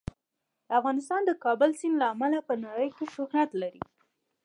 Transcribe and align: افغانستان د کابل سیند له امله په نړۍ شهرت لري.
افغانستان 0.79 1.21
د 1.25 1.31
کابل 1.43 1.69
سیند 1.79 1.95
له 2.01 2.05
امله 2.13 2.39
په 2.47 2.53
نړۍ 2.63 2.87
شهرت 3.15 3.49
لري. 3.61 3.81